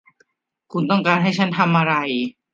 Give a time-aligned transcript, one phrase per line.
[0.71, 1.93] คุณต้องการให้ฉันทำอะไร?